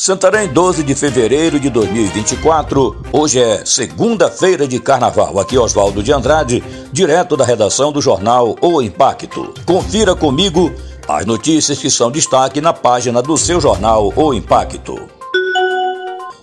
Santarém, 0.00 0.46
12 0.46 0.84
de 0.84 0.94
fevereiro 0.94 1.58
de 1.58 1.68
2024. 1.68 3.02
Hoje 3.12 3.40
é 3.40 3.64
segunda-feira 3.66 4.64
de 4.68 4.78
carnaval. 4.78 5.40
Aqui 5.40 5.58
Oswaldo 5.58 6.04
de 6.04 6.12
Andrade, 6.12 6.62
direto 6.92 7.36
da 7.36 7.44
redação 7.44 7.90
do 7.90 8.00
jornal 8.00 8.54
O 8.62 8.80
Impacto. 8.80 9.52
Confira 9.66 10.14
comigo 10.14 10.72
as 11.08 11.26
notícias 11.26 11.80
que 11.80 11.90
são 11.90 12.12
destaque 12.12 12.60
na 12.60 12.72
página 12.72 13.20
do 13.20 13.36
seu 13.36 13.60
jornal 13.60 14.12
O 14.14 14.32
Impacto. 14.32 15.08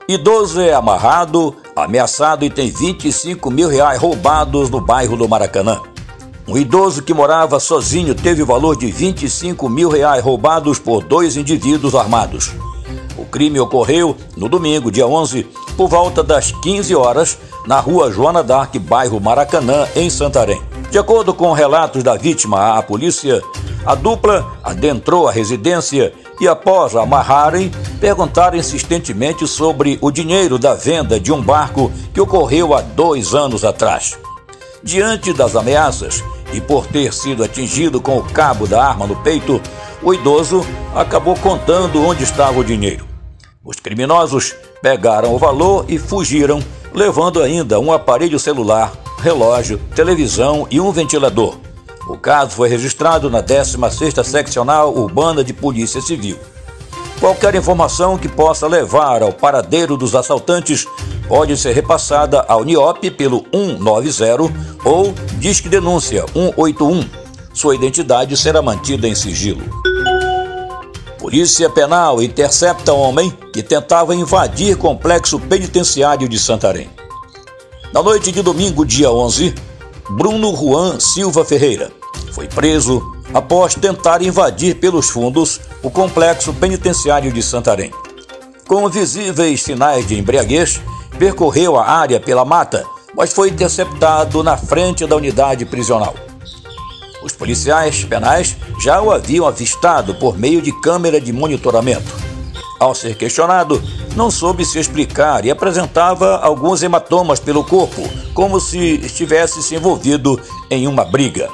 Idoso 0.06 0.60
é 0.60 0.74
amarrado, 0.74 1.56
ameaçado 1.74 2.44
e 2.44 2.50
tem 2.50 2.70
25 2.70 3.50
mil 3.50 3.70
reais 3.70 4.02
roubados 4.02 4.70
no 4.70 4.82
bairro 4.82 5.16
do 5.16 5.30
Maracanã. 5.30 5.82
Um 6.46 6.58
idoso 6.58 7.02
que 7.02 7.14
morava 7.14 7.58
sozinho 7.62 8.14
teve 8.14 8.44
o 8.44 8.46
valor 8.46 8.76
de 8.76 8.92
25 8.92 9.70
mil 9.70 9.88
reais 9.88 10.22
roubados 10.22 10.78
por 10.78 11.06
dois 11.06 11.38
indivíduos 11.38 11.96
armados. 11.96 12.52
Crime 13.36 13.60
ocorreu 13.60 14.16
no 14.38 14.48
domingo, 14.48 14.90
dia 14.90 15.06
11, 15.06 15.44
por 15.76 15.90
volta 15.90 16.24
das 16.24 16.54
15 16.54 16.96
horas, 16.96 17.38
na 17.68 17.82
rua 17.82 18.10
Joana 18.10 18.42
Dark, 18.42 18.74
bairro 18.80 19.20
Maracanã, 19.20 19.86
em 19.94 20.10
Santarém. 20.10 20.62
De 20.90 20.98
acordo 20.98 21.34
com 21.34 21.52
relatos 21.52 22.02
da 22.02 22.16
vítima 22.16 22.78
à 22.78 22.82
polícia, 22.82 23.42
a 23.86 23.94
dupla 23.94 24.58
adentrou 24.64 25.28
a 25.28 25.34
residência 25.34 26.14
e, 26.40 26.48
após 26.48 26.96
amarrarem, 26.96 27.70
perguntaram 28.00 28.58
insistentemente 28.58 29.46
sobre 29.46 30.00
o 30.00 30.12
dinheiro 30.12 30.58
da 30.58 30.74
venda 30.74 31.20
de 31.20 31.34
um 31.34 31.42
barco 31.42 31.92
que 32.14 32.22
ocorreu 32.22 32.74
há 32.74 32.80
dois 32.80 33.36
anos 33.36 33.66
atrás. 33.66 34.18
Diante 34.82 35.34
das 35.34 35.58
ameaças 35.58 36.24
e 36.54 36.62
por 36.62 36.88
ter 36.88 37.14
sido 37.14 37.44
atingido 37.44 38.00
com 38.00 38.18
o 38.18 38.24
cabo 38.24 38.66
da 38.66 38.82
arma 38.82 39.06
no 39.06 39.18
peito, 39.18 39.62
o 40.02 40.14
idoso 40.14 40.66
acabou 40.96 41.36
contando 41.36 42.02
onde 42.02 42.24
estava 42.24 42.58
o 42.58 42.64
dinheiro. 42.64 43.15
Os 43.66 43.78
criminosos 43.78 44.54
pegaram 44.80 45.34
o 45.34 45.40
valor 45.40 45.86
e 45.90 45.98
fugiram, 45.98 46.60
levando 46.94 47.42
ainda 47.42 47.80
um 47.80 47.92
aparelho 47.92 48.38
celular, 48.38 48.94
relógio, 49.18 49.82
televisão 49.96 50.68
e 50.70 50.80
um 50.80 50.92
ventilador. 50.92 51.58
O 52.08 52.16
caso 52.16 52.52
foi 52.52 52.70
registrado 52.70 53.28
na 53.28 53.42
16ª 53.42 54.24
Seccional 54.24 54.96
Urbana 54.96 55.44
de 55.44 55.52
Polícia 55.52 56.00
Civil. 56.00 56.38
Qualquer 57.20 57.56
informação 57.56 58.20
que 58.20 58.30
possa 58.30 58.68
levar 58.68 59.24
ao 59.24 59.34
paradeiro 59.34 59.98
dos 59.98 60.14
assaltantes 60.14 60.86
pode 61.28 61.58
ser 61.58 61.74
repassada 61.74 62.42
ao 62.48 62.64
NIOP 62.64 63.10
pelo 63.10 63.44
190 63.52 64.54
ou 64.84 65.12
Disque 65.40 65.68
Denúncia 65.68 66.24
181. 66.34 67.04
Sua 67.52 67.74
identidade 67.74 68.38
será 68.38 68.62
mantida 68.62 69.08
em 69.08 69.16
sigilo. 69.16 69.64
Polícia 71.26 71.68
Penal 71.68 72.22
intercepta 72.22 72.94
homem 72.94 73.36
que 73.52 73.64
tentava 73.64 74.14
invadir 74.14 74.78
complexo 74.78 75.40
penitenciário 75.40 76.30
de 76.30 76.38
Santarém. 76.38 76.88
Na 77.92 78.04
noite 78.04 78.32
de 78.32 78.44
domingo, 78.44 78.86
dia 78.86 79.10
11, 79.10 79.56
Bruno 80.12 80.56
Juan 80.56 81.00
Silva 81.00 81.44
Ferreira 81.44 81.92
foi 82.32 82.48
preso 82.48 83.02
após 83.34 83.74
tentar 83.74 84.22
invadir 84.22 84.76
pelos 84.76 85.10
fundos 85.10 85.60
o 85.82 85.90
complexo 85.90 86.54
penitenciário 86.54 87.32
de 87.34 87.42
Santarém. 87.42 87.92
Com 88.68 88.88
visíveis 88.88 89.64
sinais 89.64 90.08
de 90.08 90.20
embriaguez, 90.20 90.80
percorreu 91.18 91.76
a 91.76 91.90
área 91.90 92.20
pela 92.20 92.46
mata, 92.46 92.86
mas 93.16 93.34
foi 93.34 93.50
interceptado 93.50 94.44
na 94.44 94.58
frente 94.58 95.08
da 95.08 95.16
unidade 95.16 95.66
prisional. 95.66 96.14
Os 97.26 97.34
policiais 97.34 98.06
penais 98.06 98.56
já 98.80 99.02
o 99.02 99.12
haviam 99.12 99.48
avistado 99.48 100.14
por 100.14 100.38
meio 100.38 100.62
de 100.62 100.72
câmera 100.82 101.20
de 101.20 101.34
monitoramento. 101.34 102.14
Ao 102.80 102.94
ser 102.94 103.18
questionado, 103.18 103.82
não 104.16 104.30
soube 104.30 104.64
se 104.64 104.78
explicar 104.78 105.44
e 105.44 105.50
apresentava 105.50 106.38
alguns 106.38 106.84
hematomas 106.84 107.40
pelo 107.40 107.64
corpo, 107.64 108.08
como 108.36 108.60
se 108.60 108.78
estivesse 109.04 109.64
se 109.64 109.74
envolvido 109.74 110.40
em 110.70 110.88
uma 110.88 111.04
briga. 111.04 111.50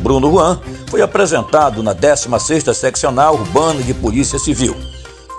Bruno 0.00 0.30
Juan 0.30 0.60
foi 0.90 1.00
apresentado 1.00 1.82
na 1.82 1.94
16ª 1.94 2.74
Seccional 2.74 3.36
Urbana 3.36 3.82
de 3.82 3.94
Polícia 3.94 4.38
Civil. 4.38 4.76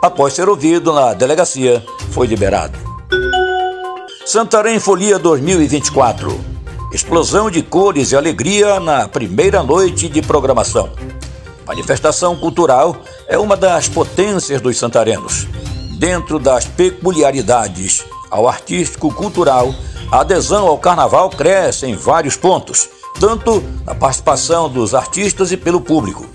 Após 0.02 0.34
ser 0.34 0.50
ouvido 0.50 0.92
na 0.92 1.14
delegacia, 1.14 1.86
foi 2.10 2.26
liberado. 2.26 2.80
Santarém 4.26 4.80
Folia 4.80 5.20
2024 5.20 6.57
Explosão 6.92 7.52
de 7.52 7.62
cores 7.62 8.14
e 8.14 8.16
alegria 8.16 8.80
na 8.80 9.10
primeira 9.10 9.62
noite 9.62 10.08
de 10.08 10.22
programação. 10.22 10.90
Manifestação 11.66 12.34
cultural 12.38 12.96
é 13.28 13.38
uma 13.38 13.58
das 13.58 13.90
potências 13.90 14.62
dos 14.62 14.78
santarenos. 14.78 15.48
Dentro 16.00 16.40
das 16.40 16.66
peculiaridades 16.66 18.06
ao 18.32 18.48
artístico-cultural, 18.48 19.76
a 20.10 20.22
adesão 20.22 20.66
ao 20.66 20.78
carnaval 20.78 21.30
cresce 21.30 21.86
em 21.86 21.96
vários 21.96 22.38
pontos, 22.38 22.88
tanto 23.20 23.62
na 23.86 23.94
participação 23.94 24.70
dos 24.70 24.96
artistas 24.96 25.52
e 25.52 25.58
pelo 25.58 25.82
público. 25.82 26.26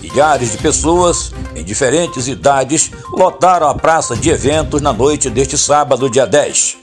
Milhares 0.00 0.52
de 0.52 0.58
pessoas, 0.58 1.30
em 1.54 1.62
diferentes 1.62 2.26
idades, 2.26 2.90
lotaram 3.12 3.68
a 3.68 3.74
praça 3.74 4.16
de 4.16 4.30
eventos 4.30 4.80
na 4.80 4.94
noite 4.94 5.28
deste 5.28 5.58
sábado, 5.58 6.08
dia 6.08 6.26
10 6.26 6.79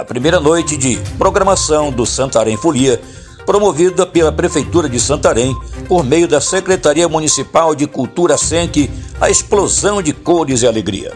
a 0.00 0.04
primeira 0.04 0.40
noite 0.40 0.76
de 0.78 0.96
programação 1.18 1.92
do 1.92 2.06
Santarém 2.06 2.56
Folia, 2.56 2.98
promovida 3.44 4.06
pela 4.06 4.32
Prefeitura 4.32 4.88
de 4.88 4.98
Santarém 4.98 5.54
por 5.86 6.02
meio 6.02 6.26
da 6.26 6.40
Secretaria 6.40 7.06
Municipal 7.08 7.74
de 7.74 7.86
Cultura 7.86 8.38
SENC, 8.38 8.90
a 9.20 9.28
explosão 9.28 10.00
de 10.00 10.14
cores 10.14 10.62
e 10.62 10.66
alegria. 10.66 11.12